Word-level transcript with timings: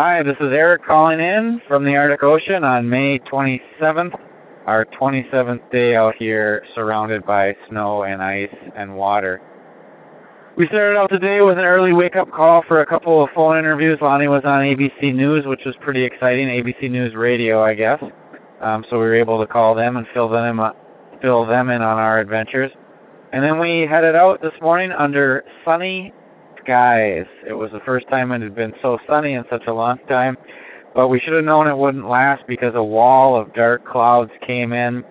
Hi, 0.00 0.22
this 0.22 0.36
is 0.38 0.52
Eric 0.52 0.84
calling 0.84 1.18
in 1.18 1.60
from 1.66 1.84
the 1.84 1.96
Arctic 1.96 2.22
Ocean 2.22 2.62
on 2.62 2.88
May 2.88 3.18
27th, 3.18 4.16
our 4.64 4.84
27th 4.84 5.72
day 5.72 5.96
out 5.96 6.14
here 6.14 6.64
surrounded 6.72 7.26
by 7.26 7.56
snow 7.68 8.04
and 8.04 8.22
ice 8.22 8.54
and 8.76 8.96
water. 8.96 9.42
We 10.56 10.68
started 10.68 10.96
out 10.96 11.10
today 11.10 11.40
with 11.40 11.58
an 11.58 11.64
early 11.64 11.92
wake-up 11.92 12.30
call 12.30 12.62
for 12.68 12.80
a 12.80 12.86
couple 12.86 13.24
of 13.24 13.30
phone 13.34 13.58
interviews. 13.58 13.98
Lonnie 14.00 14.28
was 14.28 14.44
on 14.44 14.60
ABC 14.60 15.12
News, 15.12 15.46
which 15.46 15.64
was 15.66 15.74
pretty 15.80 16.04
exciting, 16.04 16.46
ABC 16.46 16.88
News 16.88 17.16
Radio, 17.16 17.60
I 17.60 17.74
guess. 17.74 18.00
Um, 18.60 18.84
so 18.88 19.00
we 19.00 19.04
were 19.04 19.16
able 19.16 19.40
to 19.40 19.48
call 19.48 19.74
them 19.74 19.96
and 19.96 20.06
fill 20.14 20.28
them, 20.28 20.60
in, 20.60 20.70
fill 21.20 21.44
them 21.44 21.70
in 21.70 21.82
on 21.82 21.98
our 21.98 22.20
adventures. 22.20 22.70
And 23.32 23.42
then 23.42 23.58
we 23.58 23.80
headed 23.80 24.14
out 24.14 24.42
this 24.42 24.54
morning 24.62 24.92
under 24.92 25.44
sunny 25.64 26.12
skies. 26.68 27.24
It 27.46 27.54
was 27.54 27.70
the 27.72 27.80
first 27.80 28.06
time 28.08 28.30
it 28.32 28.42
had 28.42 28.54
been 28.54 28.74
so 28.82 28.98
sunny 29.06 29.32
in 29.32 29.44
such 29.48 29.66
a 29.68 29.72
long 29.72 29.98
time, 30.06 30.36
but 30.94 31.08
we 31.08 31.18
should 31.18 31.32
have 31.32 31.44
known 31.44 31.66
it 31.66 31.76
wouldn't 31.76 32.06
last 32.06 32.46
because 32.46 32.74
a 32.74 32.82
wall 32.82 33.40
of 33.40 33.54
dark 33.54 33.86
clouds 33.86 34.30
came 34.46 34.74
in 34.74 35.02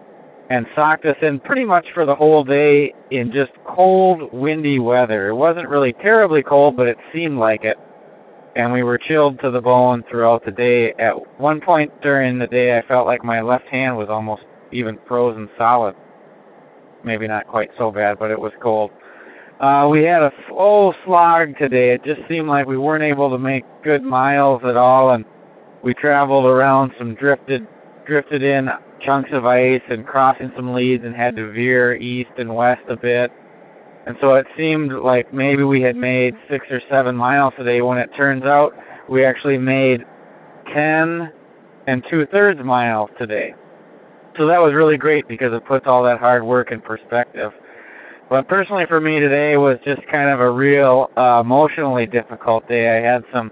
and 0.52 0.68
socked 0.76 1.06
us 1.06 1.16
in 1.24 1.40
pretty 1.40 1.66
much 1.66 1.88
for 1.96 2.06
the 2.06 2.14
whole 2.14 2.44
day 2.44 2.94
in 3.10 3.32
just 3.32 3.52
cold, 3.66 4.32
windy 4.32 4.78
weather. 4.78 5.30
It 5.30 5.36
wasn't 5.36 5.68
really 5.68 5.94
terribly 5.94 6.44
cold, 6.44 6.78
but 6.78 6.88
it 6.88 6.98
seemed 7.12 7.40
like 7.40 7.64
it. 7.64 7.78
And 8.56 8.72
we 8.72 8.84
were 8.84 9.00
chilled 9.00 9.40
to 9.42 9.50
the 9.50 9.62
bone 9.62 10.04
throughout 10.10 10.46
the 10.46 10.52
day. 10.52 10.94
At 11.00 11.40
one 11.40 11.60
point 11.60 11.92
during 12.02 12.38
the 12.38 12.48
day, 12.48 12.78
I 12.78 12.84
felt 12.88 13.08
like 13.08 13.24
my 13.24 13.42
left 13.42 13.66
hand 13.66 13.98
was 13.98 14.10
almost 14.10 14.44
even 14.72 15.00
frozen 15.08 15.50
solid. 15.58 15.96
Maybe 17.04 17.28
not 17.28 17.48
quite 17.48 17.72
so 17.78 17.92
bad, 17.92 18.20
but 18.20 18.32
it 18.32 18.40
was 18.40 18.52
cold. 18.62 18.92
Uh, 19.60 19.88
we 19.90 20.04
had 20.04 20.22
a 20.22 20.32
slow 20.48 20.94
slog 21.04 21.58
today. 21.58 21.92
It 21.92 22.04
just 22.04 22.22
seemed 22.30 22.48
like 22.48 22.68
we 22.68 22.78
weren't 22.78 23.04
able 23.04 23.32
to 23.32 23.40
make 23.40 23.64
good 23.84 24.04
miles 24.04 24.62
at 24.64 24.78
all, 24.78 25.12
and 25.12 25.26
we 25.84 25.96
traveled 25.96 26.46
around 26.46 26.94
some 26.98 27.16
drifted, 27.16 27.68
drifted 28.06 28.44
in 28.44 28.70
chunks 29.02 29.32
of 29.34 29.48
ice 29.48 29.82
and 29.90 30.06
crossing 30.06 30.52
some 30.56 30.74
leads 30.74 31.04
and 31.04 31.16
had 31.16 31.36
to 31.38 31.52
veer 31.52 31.96
east 31.96 32.30
and 32.38 32.56
west 32.56 32.84
a 32.88 32.96
bit. 32.96 33.32
And 34.06 34.16
so 34.22 34.36
it 34.36 34.46
seemed 34.56 34.94
like 34.94 35.34
maybe 35.34 35.64
we 35.64 35.82
had 35.82 35.96
made 35.96 36.36
six 36.50 36.68
or 36.70 36.82
seven 36.90 37.16
miles 37.16 37.54
today 37.58 37.82
when 37.82 37.98
it 37.98 38.10
turns 38.16 38.44
out 38.44 38.74
we 39.10 39.26
actually 39.26 39.58
made 39.58 40.06
10 40.74 41.32
and 41.88 42.06
two 42.10 42.28
thirds 42.28 42.64
miles 42.64 43.10
today. 43.18 43.56
So 44.38 44.46
that 44.46 44.60
was 44.60 44.74
really 44.74 44.98
great 44.98 45.28
because 45.28 45.52
it 45.52 45.66
puts 45.66 45.88
all 45.88 46.04
that 46.04 46.20
hard 46.20 46.44
work 46.44 46.72
in 46.72 46.80
perspective. 46.80 47.52
But 48.30 48.48
personally 48.50 48.86
for 48.88 49.00
me 49.00 49.20
today 49.20 49.56
was 49.56 49.78
just 49.86 50.02
kind 50.12 50.30
of 50.30 50.42
a 50.42 50.52
real 50.52 51.10
uh, 51.16 51.42
emotionally 51.42 52.06
difficult 52.06 52.68
day. 52.68 52.98
I 52.98 53.02
had 53.02 53.24
some 53.34 53.52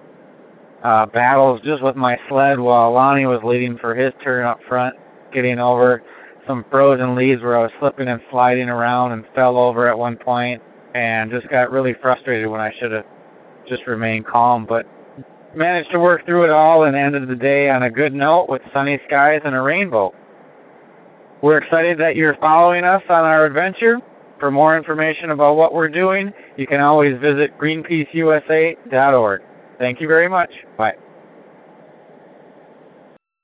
uh, 0.84 1.06
battles 1.06 1.62
just 1.64 1.82
with 1.82 1.96
my 1.96 2.20
sled 2.28 2.60
while 2.60 2.92
Lonnie 2.92 3.26
was 3.26 3.40
leading 3.44 3.78
for 3.78 3.96
his 3.96 4.14
turn 4.22 4.46
up 4.46 4.60
front, 4.68 4.96
getting 5.34 5.60
over 5.60 6.04
some 6.46 6.66
frozen 6.70 7.16
leads 7.16 7.42
where 7.42 7.58
I 7.58 7.64
was 7.64 7.72
slipping 7.80 8.08
and 8.08 8.22
sliding 8.30 8.70
around 8.70 9.14
and 9.14 9.26
fell 9.34 9.58
over 9.58 9.88
at 9.88 9.98
one 9.98 10.18
point 10.18 10.62
and 10.94 11.32
just 11.32 11.48
got 11.50 11.72
really 11.72 11.96
frustrated 12.02 12.48
when 12.50 12.60
I 12.62 12.74
should 12.78 12.92
have 12.92 13.06
just 13.68 13.88
remained 13.88 14.28
calm. 14.28 14.66
But 14.66 14.86
managed 15.56 15.92
to 15.92 16.00
work 16.00 16.26
through 16.26 16.44
it 16.44 16.50
all 16.50 16.84
and 16.84 16.98
ended 16.98 17.28
the 17.30 17.36
day 17.36 17.70
on 17.70 17.84
a 17.84 17.90
good 17.90 18.14
note 18.14 18.48
with 18.50 18.62
sunny 18.74 19.00
skies 19.08 19.42
and 19.46 19.56
a 19.56 19.62
rainbow. 19.62 20.14
We're 21.42 21.58
excited 21.60 21.98
that 22.00 22.16
you're 22.16 22.36
following 22.38 22.84
us 22.84 23.04
on 23.10 23.24
our 23.24 23.46
adventure. 23.46 24.00
For 24.40 24.52
more 24.52 24.78
information 24.78 25.32
about 25.32 25.56
what 25.56 25.74
we're 25.74 25.90
doing, 25.90 26.34
you 26.58 26.68
can 26.68 26.82
always 26.82 27.20
visit 27.20 27.58
greenpeaceusa.org. 27.58 29.42
Thank 29.78 30.02
you 30.02 30.08
very 30.08 30.28
much. 30.28 30.52
Bye. 30.78 30.96